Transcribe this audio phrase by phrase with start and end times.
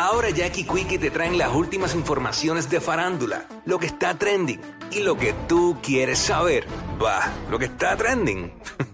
[0.00, 4.58] Ahora Jackie Quickie te traen las últimas informaciones de farándula, lo que está trending
[4.90, 6.66] y lo que tú quieres saber.
[6.98, 8.50] Va, lo que está trending.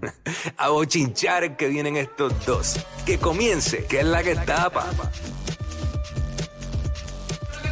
[0.57, 2.85] A bochinchar que vienen estos dos.
[3.07, 4.85] Que comience, que es la que tapa.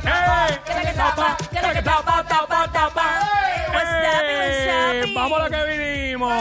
[0.05, 0.61] ¡Eh!
[4.23, 5.13] ¡Eh!
[5.13, 6.33] Vamos a lo que vinimos.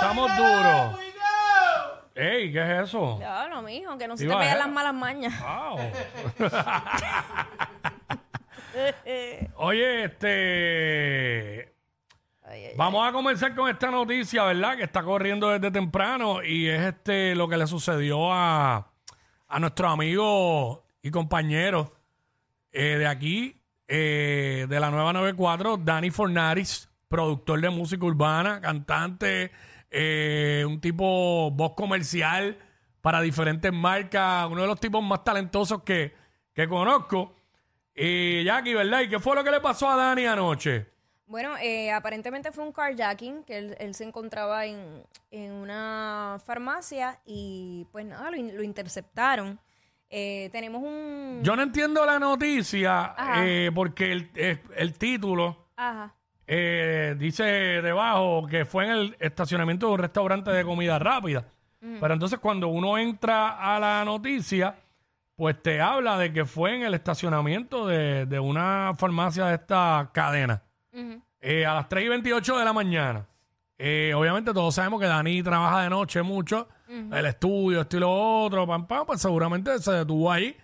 [0.00, 1.03] Estamos duros.
[2.14, 2.52] ¡Ey!
[2.52, 3.18] ¿Qué es eso?
[3.18, 5.34] Ya, no, mijo, que no se Iba te pegan a- las malas mañas.
[5.40, 5.78] Wow.
[9.56, 11.74] Oye, este.
[12.44, 14.76] Ay, ay, Vamos a comenzar con esta noticia, ¿verdad?
[14.76, 18.90] Que está corriendo desde temprano y es este lo que le sucedió a,
[19.48, 21.94] a nuestro amigo y compañero
[22.72, 29.52] eh, de aquí, eh, de la nueva 94, Dani Fornaris, productor de música urbana, cantante,
[29.94, 32.58] eh, un tipo voz comercial
[33.00, 36.14] para diferentes marcas, uno de los tipos más talentosos que,
[36.52, 37.34] que conozco.
[37.94, 39.02] Y Jackie, ¿verdad?
[39.02, 40.86] ¿Y qué fue lo que le pasó a Dani anoche?
[41.26, 47.20] Bueno, eh, aparentemente fue un carjacking, que él, él se encontraba en, en una farmacia
[47.24, 49.58] y pues nada, lo, in- lo interceptaron.
[50.10, 51.40] Eh, tenemos un...
[51.42, 56.14] Yo no entiendo la noticia eh, porque el, eh, el título Ajá.
[56.46, 61.44] Eh, dice debajo que fue en el estacionamiento de un restaurante de comida rápida.
[62.00, 64.74] Pero entonces cuando uno entra a la noticia,
[65.36, 70.08] pues te habla de que fue en el estacionamiento de, de una farmacia de esta
[70.12, 70.62] cadena.
[71.40, 73.26] Eh, a las 3 y 28 de la mañana.
[73.76, 78.10] Eh, obviamente todos sabemos que Dani trabaja de noche mucho, el estudio, esto y lo
[78.44, 80.56] otro, pam, pam, pues seguramente se detuvo ahí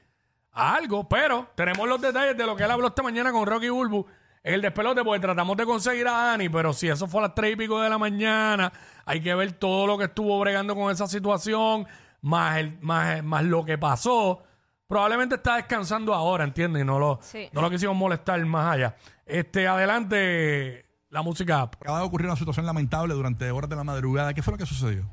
[0.52, 3.68] a algo, pero tenemos los detalles de lo que él habló esta mañana con Rocky
[3.68, 4.06] Bulbu
[4.42, 7.34] en el despelote, porque tratamos de conseguir a Dani, pero si eso fue a las
[7.34, 8.72] 3 y pico de la mañana,
[9.04, 11.86] hay que ver todo lo que estuvo bregando con esa situación,
[12.22, 14.42] más, el, más, más lo que pasó.
[14.86, 16.82] Probablemente está descansando ahora, ¿entiendes?
[16.82, 17.48] Y no lo, Sí.
[17.52, 18.96] no lo quisimos molestar más allá.
[19.26, 21.62] Este, adelante, la música.
[21.62, 24.34] Acaba de ocurrir una situación lamentable durante horas de la madrugada.
[24.34, 25.08] ¿Qué fue lo que sucedió?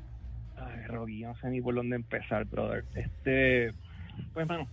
[0.56, 2.84] Ay, Rocky, yo no sé ni por dónde empezar, brother.
[2.94, 3.72] Este,
[4.32, 4.66] pues, mano,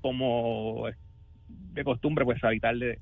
[0.00, 0.84] como
[1.48, 3.00] de costumbre, pues salí tarde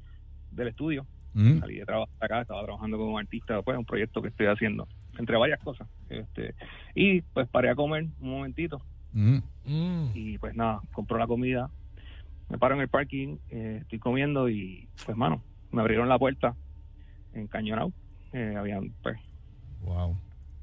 [0.56, 1.06] del estudio.
[1.34, 1.60] Mm.
[1.60, 5.36] Salí de trabajo acá, estaba trabajando como artista, pues, un proyecto que estoy haciendo, entre
[5.36, 5.86] varias cosas.
[6.08, 6.54] Este,
[6.94, 8.80] y pues paré a comer un momentito
[9.12, 9.38] Mm.
[9.64, 10.10] Mm.
[10.14, 11.70] y pues nada, compró la comida,
[12.50, 16.54] me paro en el parking, eh, estoy comiendo y pues, mano, me abrieron la puerta
[17.34, 17.92] en Cañonau.
[18.32, 19.18] Eh, habían, pues,
[19.82, 20.16] Wow.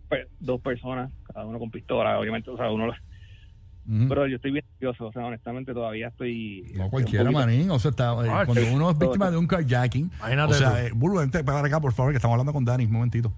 [0.09, 2.91] pues, dos personas, cada uno con pistola, obviamente, o sea, uno
[4.07, 6.71] Pero yo estoy bien nervioso, o sea, honestamente todavía estoy...
[6.75, 7.69] No cualquiera, poquito- manín.
[7.71, 8.71] O sea, está, eh, Ah, cuando sí.
[8.73, 10.09] uno es víctima de un carjacking.
[10.19, 12.85] Imagínate O sea, eh, Bulbo, vente para acá, por favor, que estamos hablando con Dani.
[12.85, 13.33] Un momentito.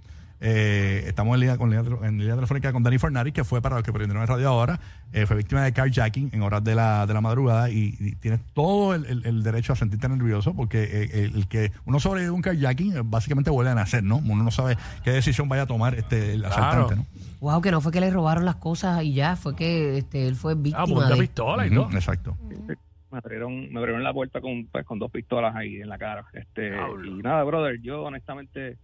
[0.47, 3.83] Eh, estamos en línea, con en línea telefónica con Dani Fornari, que fue para los
[3.83, 4.79] que prendieron el radio ahora.
[5.11, 8.41] eh, fue víctima de carjacking en horas de la, de la madrugada y, y tienes
[8.53, 12.29] todo el, el- el derecho a sentirte nervioso porque eh, el, el que uno sobrevive
[12.29, 14.17] a un carjacking eh, básicamente vuelve a nacer, ¿no?
[14.17, 17.05] Uno no sabe qué decisión vaya a tomar este, el asaltante, ¿no?
[17.39, 20.35] Wow, que no fue que le robaron las cosas y ya, fue que este, él
[20.35, 21.17] fue Ah, víctima punta de...
[21.21, 21.73] pistola y.
[21.73, 22.37] Exacto.
[23.11, 26.25] Me abrieron, me abrieron la puerta con, pues, con dos pistolas ahí en la cara.
[26.33, 26.67] Este,
[27.07, 28.77] y nada, brother, yo honestamente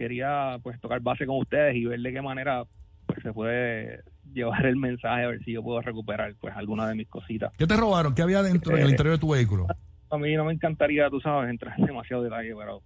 [0.00, 2.64] quería pues tocar base con ustedes y ver de qué manera
[3.04, 4.00] pues se puede
[4.32, 7.54] llevar el mensaje a ver si yo puedo recuperar pues alguna de mis cositas.
[7.58, 8.14] ¿Qué te robaron?
[8.14, 9.66] ¿Qué había dentro en el Eh, interior de tu vehículo?
[10.10, 12.80] A mí no me encantaría, tú sabes, entrar en demasiado detalle, pero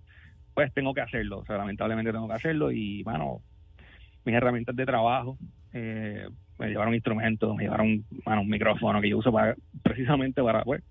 [0.55, 1.39] pues tengo que hacerlo.
[1.39, 3.43] O sea, lamentablemente tengo que hacerlo y, mano,
[4.25, 5.39] mis herramientas de trabajo,
[5.73, 6.27] eh,
[6.59, 9.55] me llevaron instrumentos, me llevaron, mano, un micrófono que yo uso para
[9.85, 10.83] precisamente para, pues,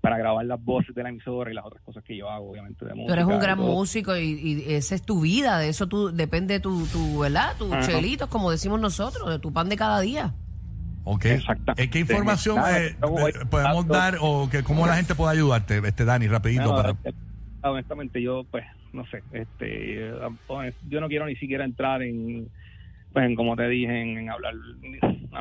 [0.00, 2.84] para grabar las voces de la emisora y las otras cosas que yo hago, obviamente,
[2.84, 3.12] de Tú música.
[3.14, 3.66] eres un gran todo.
[3.66, 4.22] músico y,
[4.68, 7.56] y esa es tu vida, de eso tú, depende tu, tu ¿verdad?
[7.58, 10.34] Tus chelitos, como decimos nosotros, de tu pan de cada día.
[11.04, 11.24] Ok.
[11.24, 11.82] Exactamente.
[11.82, 16.04] Eh, ¿Qué información eh, eh, podemos dar o que cómo la gente puede ayudarte, este
[16.04, 16.64] Dani, rapidito?
[16.64, 16.94] No, para...
[17.62, 20.10] honestamente yo pues no sé este
[20.88, 22.48] yo no quiero ni siquiera entrar en
[23.12, 24.54] pues en como te dije en, en hablar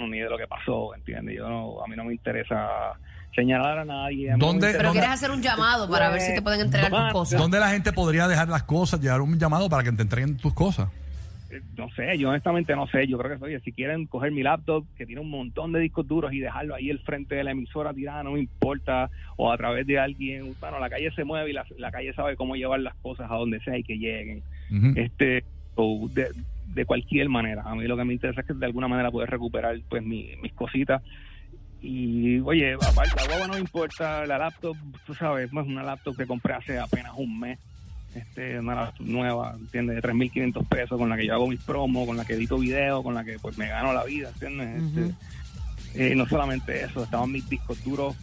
[0.10, 2.94] ni de lo que pasó entiendes yo no, a mí no me interesa
[3.36, 6.90] señalar a nadie ¿Dónde- Pero quieres hacer un llamado para ver si te pueden entregar
[6.92, 7.40] tus cosas.
[7.40, 10.54] ¿Dónde la gente podría dejar las cosas, llevar un llamado para que te entreguen tus
[10.54, 10.90] cosas?
[11.50, 13.08] eh, no sé, yo honestamente no sé.
[13.08, 16.06] Yo creo que oye, si quieren coger mi laptop, que tiene un montón de discos
[16.06, 19.56] duros y dejarlo ahí al frente de la emisora tirada, no me importa, o a
[19.56, 22.82] través de alguien, bueno, la calle se mueve y la, la calle sabe cómo llevar
[22.82, 24.44] las cosas a donde sea y que lleguen.
[24.98, 25.46] Este,
[25.76, 26.28] o de,
[26.74, 27.62] de cualquier manera.
[27.66, 30.32] A mí lo que me interesa es que de alguna manera poder recuperar pues mi-
[30.42, 31.02] mis cositas.
[31.82, 34.76] Y oye, aparte, la guagua no me importa, la laptop,
[35.06, 37.60] tú sabes, es una laptop que compré hace apenas un mes.
[38.16, 40.02] Este, una laptop nueva, ¿entiendes?
[40.02, 43.04] De 3.500 pesos, con la que yo hago mis promos, con la que edito videos,
[43.04, 44.82] con la que pues me gano la vida, ¿entiendes?
[44.82, 48.16] Este, eh, no solamente eso, estaban mis discos duros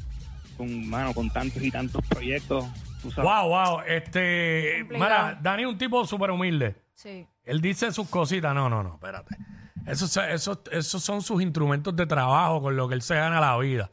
[0.57, 2.65] con, mano, con tantos y tantos proyectos,
[3.03, 3.31] tú sabes.
[3.31, 3.81] Wow, wow.
[3.87, 6.75] Este, mira, Dani es un tipo súper humilde.
[6.95, 7.27] Sí.
[7.45, 8.55] Él dice sus cositas.
[8.55, 9.37] No, no, no, espérate.
[9.87, 13.57] Esos, esos, esos son sus instrumentos de trabajo con lo que él se gana la
[13.59, 13.91] vida.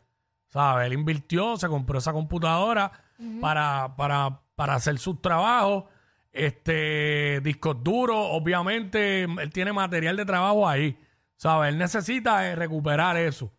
[0.48, 0.88] ¿Sabes?
[0.88, 2.92] Él invirtió, se compró esa computadora
[3.40, 5.86] para, para, para hacer sus trabajos.
[6.32, 10.98] Este, discos duros, obviamente, él tiene material de trabajo ahí.
[11.36, 11.70] ¿Sabes?
[11.70, 13.52] Él necesita eh, recuperar eso.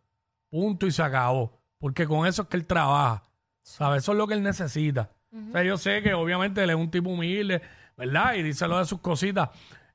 [0.49, 1.61] Punto y se acabó.
[1.79, 3.23] Porque con eso es que él trabaja.
[3.63, 4.05] ¿Sabes?
[4.05, 5.11] Eso es lo que él necesita.
[5.33, 7.63] O sea, yo sé que obviamente él es un tipo humilde,
[7.97, 8.35] ¿verdad?
[8.35, 9.49] Y dice lo de sus cositas.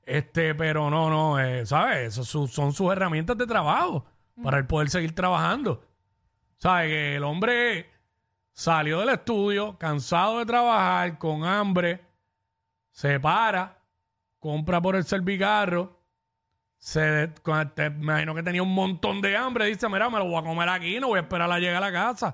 [0.07, 2.13] Este, pero no, no, eh, ¿sabes?
[2.13, 4.05] Eso su- son sus herramientas de trabajo
[4.41, 5.83] para él poder seguir trabajando.
[6.57, 6.87] ¿Sabes?
[6.89, 7.91] Que el hombre
[8.53, 11.99] salió del estudio, cansado de trabajar, con hambre,
[12.91, 13.77] se para,
[14.39, 15.99] compra por el servicarro,
[16.77, 17.27] se,
[17.75, 20.43] te- me imagino que tenía un montón de hambre, dice, mira, me lo voy a
[20.43, 22.33] comer aquí, no voy a esperar a llegar a la casa.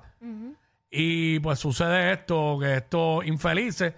[0.90, 3.94] Y pues sucede esto, que estos infelices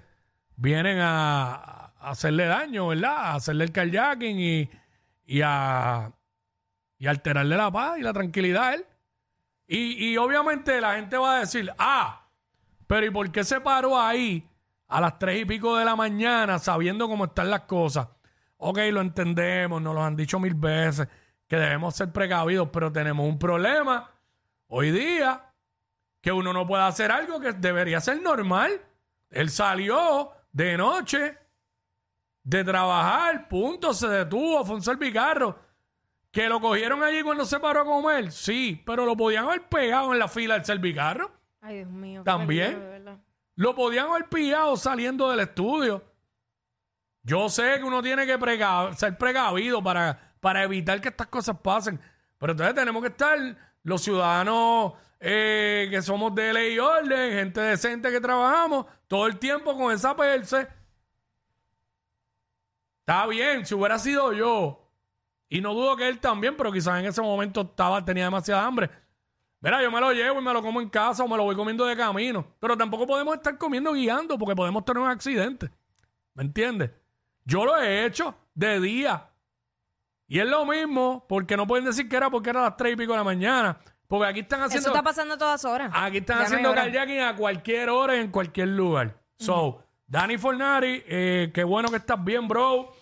[0.56, 1.54] vienen a,
[2.06, 3.34] hacerle daño, ¿verdad?
[3.34, 4.70] Hacerle el kayaking y,
[5.26, 6.12] y a
[6.98, 8.86] y alterarle la paz y la tranquilidad a él.
[9.66, 12.28] Y, y obviamente la gente va a decir, ah,
[12.86, 14.48] pero ¿y por qué se paró ahí
[14.88, 18.08] a las tres y pico de la mañana sabiendo cómo están las cosas?
[18.58, 21.08] Ok, lo entendemos, nos lo han dicho mil veces,
[21.46, 24.10] que debemos ser precavidos, pero tenemos un problema
[24.68, 25.52] hoy día
[26.20, 28.80] que uno no puede hacer algo que debería ser normal.
[29.28, 31.36] Él salió de noche
[32.48, 35.58] de trabajar, punto, se detuvo, fue un servicarro.
[36.30, 40.12] Que lo cogieron allí cuando se paró a comer, sí, pero lo podían haber pegado
[40.12, 41.32] en la fila del servicarro.
[41.60, 42.20] Ay, Dios mío.
[42.20, 42.66] qué También.
[42.66, 43.18] peligro, de verdad.
[43.56, 46.04] Lo podían haber pillado saliendo del estudio.
[47.24, 51.56] Yo sé que uno tiene que preca- ser precavido para, para evitar que estas cosas
[51.60, 51.98] pasen.
[52.38, 53.38] Pero entonces tenemos que estar
[53.82, 59.38] los ciudadanos eh, que somos de ley y orden, gente decente que trabajamos, todo el
[59.38, 60.68] tiempo con esa perse.
[63.06, 64.90] Está bien, si hubiera sido yo,
[65.48, 68.90] y no dudo que él también, pero quizás en ese momento estaba, tenía demasiada hambre.
[69.60, 71.54] Mira, yo me lo llevo y me lo como en casa o me lo voy
[71.54, 72.44] comiendo de camino.
[72.58, 75.70] Pero tampoco podemos estar comiendo guiando porque podemos tener un accidente.
[76.34, 76.90] ¿Me entiendes?
[77.44, 79.30] Yo lo he hecho de día.
[80.26, 82.96] Y es lo mismo porque no pueden decir que era porque era las tres y
[82.96, 83.78] pico de la mañana.
[84.08, 84.88] Porque aquí están Eso haciendo...
[84.88, 85.92] está pasando a todas horas.
[85.94, 89.22] Aquí están Ya no haciendo kayaking a cualquier hora, en cualquier lugar.
[89.38, 92.92] So, Dani Fornari, eh, qué bueno que estás bien, bro.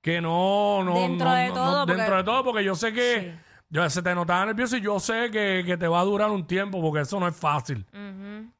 [0.00, 2.74] Que no, no, Dentro no- de no- todo, no- porque- dentro de todo, porque yo
[2.74, 3.34] sé que
[3.70, 6.46] yo, se te notaba nervioso y yo sé que, que te va a durar un
[6.46, 7.84] tiempo, porque eso no es fácil.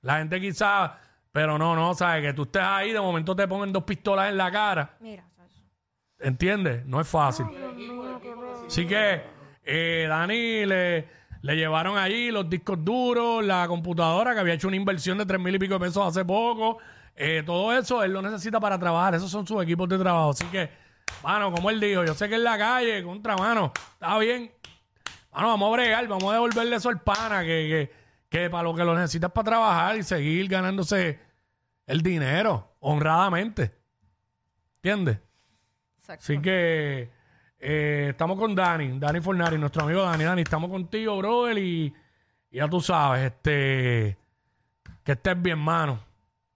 [0.00, 0.91] La gente quizás,
[1.31, 4.38] pero no, no, sabes que tú estés ahí, de momento te pongan dos pistolas en
[4.38, 4.96] la cara.
[5.00, 5.25] Mira.
[6.19, 6.87] ¿Entiendes?
[6.87, 7.46] No es fácil.
[8.67, 9.23] Así que
[9.64, 11.08] eh, Dani le,
[11.43, 15.41] le llevaron allí los discos duros, la computadora que había hecho una inversión de tres
[15.41, 16.79] mil y pico de pesos hace poco.
[17.17, 19.15] Eh, todo eso él lo necesita para trabajar.
[19.15, 20.31] Esos son sus equipos de trabajo.
[20.31, 20.71] Así que,
[21.23, 24.51] mano, como él dijo, yo sé que en la calle, contra mano, está bien.
[25.33, 27.93] Mano, vamos a bregar, vamos a devolverle eso al pana que, que,
[28.29, 31.19] que para lo que lo necesitas para trabajar y seguir ganándose
[31.87, 33.75] el dinero honradamente.
[34.77, 35.19] ¿Entiendes?
[35.99, 36.23] Exacto.
[36.25, 37.11] Así que
[37.59, 40.25] eh, estamos con Dani, Dani Fornari, nuestro amigo Dani.
[40.25, 41.94] Dani, estamos contigo, brother, y,
[42.51, 44.19] y ya tú sabes, este,
[45.03, 46.04] que estés bien, mano.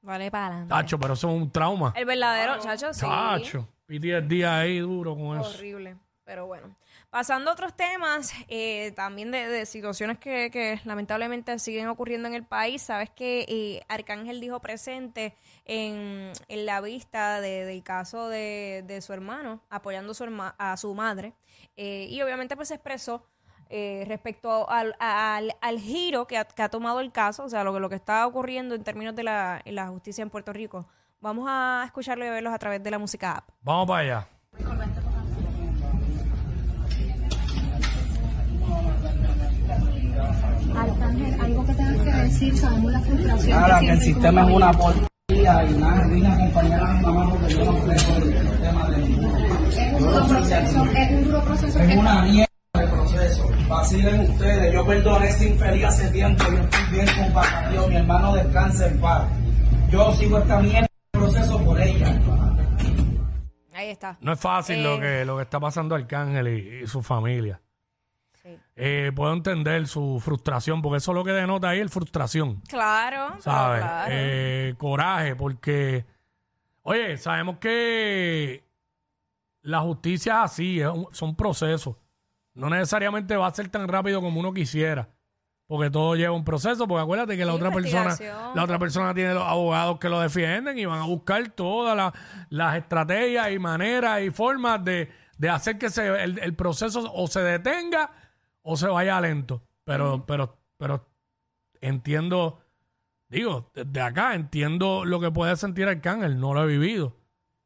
[0.03, 0.69] Vale, para adelante.
[0.71, 1.93] Tacho, pero eso es un trauma.
[1.97, 3.01] El verdadero, chacho, sí.
[3.01, 5.51] Tacho, PTSD ahí duro con eso.
[5.51, 5.97] Horrible.
[6.25, 6.77] Pero bueno.
[7.11, 12.35] Pasando a otros temas, eh, también de, de situaciones que, que lamentablemente siguen ocurriendo en
[12.35, 12.83] el país.
[12.83, 19.01] Sabes que eh, Arcángel dijo presente en, en la vista de- del caso de, de
[19.01, 21.33] su hermano, apoyando a su, herma- a su madre.
[21.79, 23.25] Eh, y obviamente pues se expresó
[23.71, 27.65] eh, respecto al, al- al giro que ha, que ha tomado el caso, o sea,
[27.65, 30.53] lo que, lo que está ocurriendo en términos de la, en la justicia en Puerto
[30.53, 30.87] Rico.
[31.21, 33.49] Vamos a escucharlo y verlos a través de la música app.
[33.63, 34.29] Vamos para allá.
[40.77, 44.51] Arcángel, algo que tengas que decir, sabemos la frustración Nada, que que el sistema es
[44.57, 48.33] una porquería y nada, vine a acompañar a mi mamá porque yo no creo en
[48.33, 52.48] el sistema de un duro proceso, es un duro proceso Es que una mierda.
[53.83, 54.75] Vacilen ustedes.
[54.75, 56.43] Yo perdoné a ese infeliz hace tiempo.
[56.51, 57.89] Yo estoy bien con papá Dios.
[57.89, 59.29] Mi hermano descansa en paz.
[59.89, 60.81] Yo sigo esta mierda
[61.13, 62.21] de proceso por ella.
[63.73, 64.17] Ahí está.
[64.21, 64.83] No es fácil Eh.
[64.83, 67.61] lo que lo que está pasando Arcángel y, y su familia.
[68.43, 68.59] Sí.
[68.75, 73.41] Eh, puedo entender su frustración, porque eso es lo que denota ahí es frustración, Claro,
[73.41, 73.81] ¿sabes?
[73.83, 74.11] claro.
[74.13, 76.05] Eh, coraje, porque,
[76.83, 78.65] oye, sabemos que
[79.63, 81.95] la justicia es así, es un- son procesos.
[82.59, 85.09] No necesariamente va a ser tan rápido como uno quisiera,
[85.67, 88.11] porque todo lleva un proceso, porque acuérdate que la otra persona,
[88.55, 92.13] la otra persona tiene los abogados que lo defienden y van a buscar todas la-
[92.51, 97.27] las estrategias y maneras y formas de, de hacer que se, el, el proceso o
[97.29, 98.11] se detenga
[98.63, 99.63] o se vaya lento.
[99.85, 101.07] Pero, pero, pero
[101.81, 102.61] entiendo,
[103.29, 107.17] digo, desde acá entiendo lo que puede sentir Arcángel, no lo he vivido,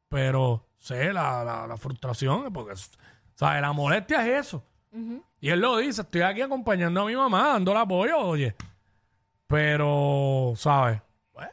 [0.09, 2.73] pero sé la, la, la frustración, porque,
[3.35, 3.61] ¿sabes?
[3.61, 4.63] La molestia es eso.
[5.39, 8.55] Y él lo dice, estoy aquí acompañando a mi mamá, dándole apoyo, oye.
[9.47, 11.01] Pero, ¿sabes?
[11.31, 11.49] Pues,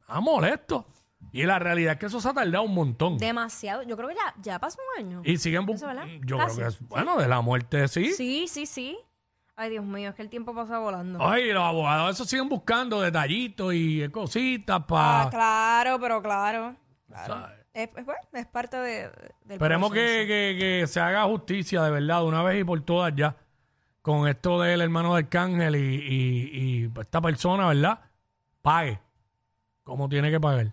[0.00, 0.86] está molesto.
[1.32, 3.16] Y la realidad es que eso se ha tardado un montón.
[3.16, 3.82] Demasiado.
[3.84, 5.22] Yo creo que ya, ya pasó un año.
[5.24, 6.02] y siguen Eso, ¿verdad?
[6.02, 6.26] buscando.
[6.26, 6.56] Yo Casi.
[6.56, 8.12] creo que es, bueno, de la muerte sí.
[8.12, 8.98] Sí, sí, sí.
[9.56, 11.18] Ay, Dios mío, es que el tiempo pasa volando.
[11.26, 15.22] Ay, los abogados eso siguen buscando detallitos y cositas para.
[15.22, 16.76] Ah, claro, pero claro.
[17.08, 17.61] claro.
[17.74, 19.02] Es, es, bueno, es parte de,
[19.44, 22.80] del Esperemos que, que- que se haga justicia de verdad de una vez y por
[22.82, 23.36] todas ya
[24.02, 28.00] con esto del hermano de Arcángel y, y, y esta persona, ¿verdad?
[28.60, 29.00] Pague
[29.84, 30.72] como tiene que pagar.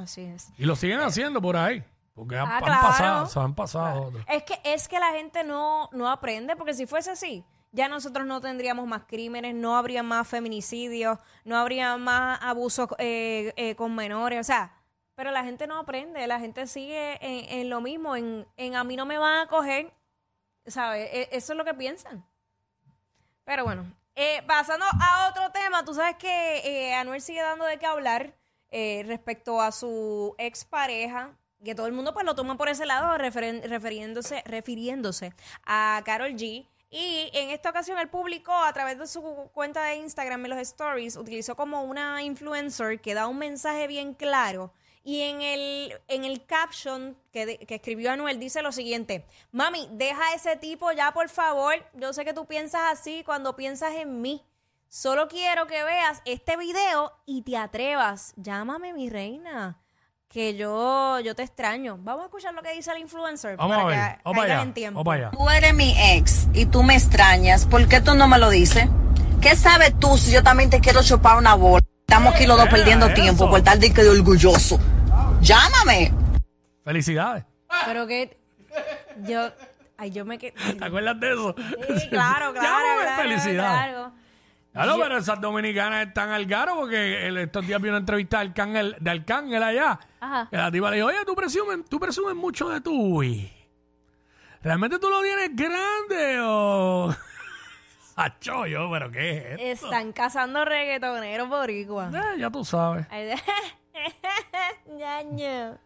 [0.00, 0.48] Así es.
[0.58, 1.84] Y lo siguen haciendo por ahí.
[2.14, 2.86] Porque han, Ah, han claro.
[2.88, 4.24] pasado, se han pasado otros.
[4.28, 8.26] Es que, es que la gente no, no aprende, porque si fuese así, ya nosotros
[8.26, 13.94] no tendríamos más crímenes, no habría más feminicidios, no habría más abusos eh, eh, con
[13.94, 14.72] menores, o sea,
[15.22, 18.96] pero la gente no aprende, la gente sigue en, lo mismo, en, en a mí
[18.96, 19.92] no me van a coger,
[20.66, 21.08] ¿sabes?
[21.12, 22.26] E- Eso es lo que piensan.
[23.44, 23.84] Pero bueno,
[24.16, 28.34] eh, pasando a otro tema, tú sabes que eh, Anuel sigue dando de qué hablar
[28.72, 33.16] eh, respecto a su expareja, que todo el mundo pues lo toma por ese lado,
[33.16, 35.32] refiriéndose, refiriéndose
[35.64, 36.66] a Carol G.
[36.90, 39.22] Y en esta ocasión él publicó a través de su
[39.54, 44.14] cuenta de Instagram en los stories, utilizó como una influencer que da un mensaje bien
[44.14, 44.74] claro.
[45.04, 49.88] Y en el, en el caption que, de- que escribió Anuel dice lo siguiente, mami,
[49.92, 53.94] deja a ese tipo ya por favor, yo sé que tú piensas así cuando piensas
[53.94, 54.44] en mí.
[54.88, 58.34] Solo quiero que veas este video y te atrevas.
[58.36, 59.78] Llámame mi reina,
[60.28, 61.96] que yo, yo te extraño.
[62.00, 64.16] Vamos a escuchar lo que dice el influencer Vamos a para ver.
[64.18, 64.62] que Vamos allá.
[64.62, 65.02] en tiempo.
[65.02, 65.36] Vamos para allá.
[65.38, 67.66] Tú eres mi ex y tú me extrañas.
[67.66, 68.86] ¿Por qué tú no me lo dices?
[69.40, 71.82] ¿Qué sabes tú si yo también te quiero chupar una bola?
[72.12, 73.14] Estamos aquí los dos perdiendo eso.
[73.14, 74.78] tiempo por tal de que de orgulloso.
[75.40, 76.12] Llámame.
[76.84, 77.42] Felicidades.
[77.86, 78.36] Pero que
[79.26, 79.48] yo,
[79.96, 80.52] ay, yo me quedé.
[80.78, 81.54] ¿Te acuerdas de eso?
[81.98, 83.56] Sí, claro, claro, Llámame, claro, Felicidades.
[83.94, 84.12] claro.
[84.74, 88.48] Claro, pero esas dominicanas están al garo porque el- estos días vi una entrevista de
[88.48, 89.98] Arcángel, de Arcángel allá.
[90.20, 90.48] Ajá.
[90.50, 93.52] Que la tipa le dijo, oye, tú presumes, tú presumes mucho de tu Wii.
[94.62, 97.14] ¿Realmente tú lo tienes grande o...?
[98.16, 99.86] Acho, yo, pero ¿qué es esto?
[99.86, 102.10] Están cazando reggaetoneros boricua.
[102.12, 103.06] Eh, ya tú sabes.
[104.96, 105.78] Ñaño.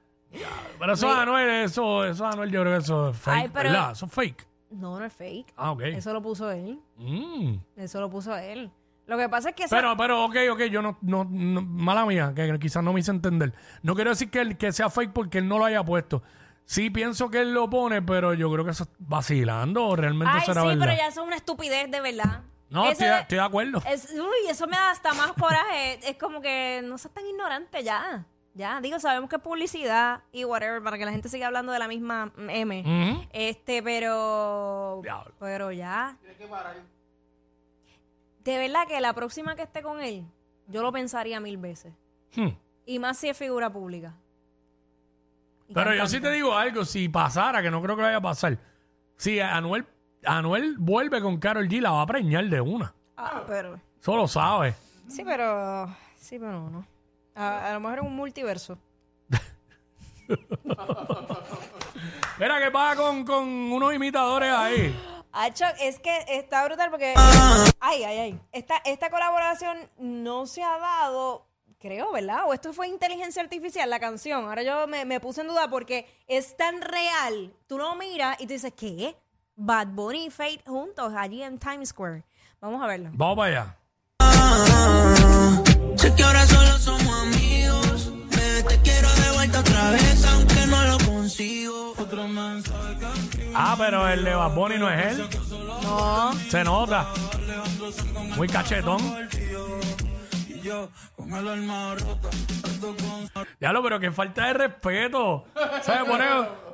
[0.78, 3.50] Pero eso es Anuel, eso, eso es Anuel, yo creo que eso es fake, Ay,
[3.52, 3.92] pero- ¿verdad?
[3.92, 4.46] Eso es fake.
[4.70, 5.52] No, no es fake.
[5.56, 5.80] Ah, ok.
[5.82, 6.80] Eso lo puso él.
[6.96, 7.54] Mm.
[7.76, 8.70] Eso lo puso él.
[9.06, 12.04] Lo que pasa es que esa- Pero, pero, ok, ok, yo no, no, no- mala
[12.04, 13.54] mía, que quizás no me hice entender.
[13.82, 16.22] No quiero decir que, él- que sea fake porque él no lo haya puesto.
[16.66, 20.32] Sí pienso que él lo pone, pero yo creo que eso es vacilando o realmente
[20.34, 20.84] Ay, sí, será verdad.
[20.84, 22.42] pero ya eso es una estupidez de verdad.
[22.68, 23.82] No, Ese- estoy, de- estoy de acuerdo.
[23.88, 26.00] es- uy, eso me da hasta más coraje.
[26.08, 28.26] es como que no seas tan ignorante ya.
[28.54, 31.78] Ya, digo, sabemos que es publicidad y whatever, para que la gente siga hablando de
[31.78, 32.80] la misma M.
[32.80, 33.26] Ujú.
[33.32, 35.00] Este, pero.
[35.02, 35.34] Diablo.
[35.38, 36.16] Pero ya.
[38.44, 40.24] De verdad que la próxima que esté con él,
[40.68, 41.92] yo lo pensaría mil veces.
[42.34, 42.50] Hmm.
[42.86, 44.14] Y más si es figura pública.
[45.72, 48.58] Pero yo sí te digo algo, si pasara, que no creo que vaya a pasar.
[49.16, 49.86] Si Anuel,
[50.24, 52.94] Anuel vuelve con Carol G, la va a preñar de una.
[53.16, 53.80] Ah, pero.
[54.00, 54.74] Solo sabe.
[55.08, 55.86] Sí, pero.
[56.16, 56.86] Sí, pero no.
[57.34, 58.78] A, a lo mejor en un multiverso.
[62.38, 64.94] Mira, ¿qué pasa con, con unos imitadores ahí?
[65.32, 67.14] Acho, es que está brutal porque.
[67.80, 68.40] Ay, ay, ay.
[68.52, 71.46] Esta, esta colaboración no se ha dado,
[71.86, 72.40] creo, ¿verdad?
[72.46, 74.44] O esto fue inteligencia artificial, la canción.
[74.44, 77.54] Ahora yo me, me puse en duda porque es tan real.
[77.66, 79.16] Tú lo miras y tú dices, ¿qué?
[79.54, 82.24] Bad Bunny y Fate juntos allí en Times Square.
[82.60, 83.10] Vamos a verlo.
[83.12, 83.76] Vamos para allá.
[85.96, 88.12] Sé que ahora solo somos amigos.
[88.30, 91.94] Bebé, te quiero de vuelta otra vez, aunque no lo consigo.
[91.98, 92.26] Otro
[93.54, 95.28] Ah, pero el de Bad Bunny no es él.
[95.82, 96.32] No.
[96.50, 97.06] Se nota.
[98.36, 99.00] Muy cachetón.
[103.60, 105.44] Diablo, pero que falta de respeto.
[105.82, 106.04] ¿Sabes?
[106.08, 106.26] Pone,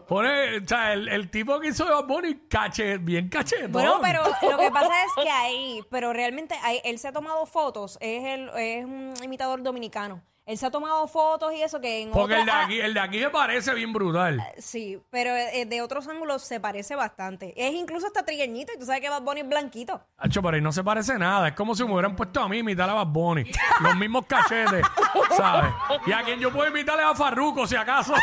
[0.08, 3.72] pone, o sea, el, el tipo que hizo Bad Bunny, cache, bien cachetón.
[3.72, 7.46] Bueno, pero lo que pasa es que ahí, pero realmente ahí, él se ha tomado
[7.46, 10.22] fotos, es, el, es un imitador dominicano.
[10.44, 12.94] Él se ha tomado fotos y eso que en Porque el de otras- aquí, el
[12.94, 14.42] de aquí me parece bien brutal.
[14.58, 17.54] Sí, pero eh, de otros ángulos se parece bastante.
[17.56, 20.00] Es incluso hasta trigueñito y tú sabes que Bad Bunny es blanquito.
[20.16, 21.48] Hacho, pero ahí no se parece nada.
[21.48, 23.44] Es como si me hubieran puesto a mí imitar a Bad Bunny.
[23.80, 24.84] Los mismos cachetes,
[25.36, 25.72] ¿sabes?
[26.06, 28.12] Y a quien yo puedo imitarle a Farruko, si acaso.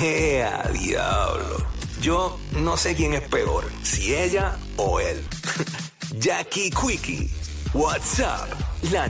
[0.00, 1.66] ¡Ea, diablo!
[2.00, 5.24] Yo no sé quién es peor, si ella o él.
[6.18, 7.28] Jackie Quickie,
[7.74, 8.48] WhatsApp,
[8.92, 9.06] la